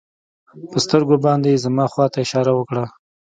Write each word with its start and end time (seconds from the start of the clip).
په 0.71 0.77
سترګو 0.85 1.15
باندې 1.25 1.47
يې 1.53 1.61
زما 1.65 1.85
خوا 1.91 2.05
ته 2.13 2.17
اشاره 2.25 2.51
وکړه. 2.55 2.85